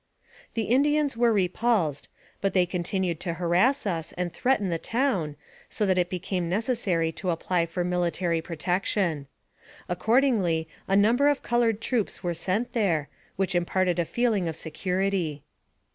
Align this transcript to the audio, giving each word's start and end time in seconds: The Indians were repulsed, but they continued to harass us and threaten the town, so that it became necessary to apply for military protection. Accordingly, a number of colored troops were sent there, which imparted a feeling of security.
The 0.55 0.63
Indians 0.63 1.15
were 1.15 1.31
repulsed, 1.31 2.07
but 2.41 2.53
they 2.53 2.65
continued 2.65 3.19
to 3.19 3.33
harass 3.33 3.85
us 3.85 4.13
and 4.13 4.33
threaten 4.33 4.69
the 4.69 4.79
town, 4.79 5.35
so 5.69 5.85
that 5.85 5.99
it 5.99 6.09
became 6.09 6.49
necessary 6.49 7.11
to 7.11 7.29
apply 7.29 7.67
for 7.67 7.83
military 7.83 8.41
protection. 8.41 9.27
Accordingly, 9.87 10.67
a 10.87 10.95
number 10.95 11.27
of 11.27 11.43
colored 11.43 11.81
troops 11.81 12.23
were 12.23 12.33
sent 12.33 12.73
there, 12.73 13.09
which 13.35 13.53
imparted 13.53 13.99
a 13.99 14.05
feeling 14.05 14.47
of 14.47 14.55
security. 14.55 15.43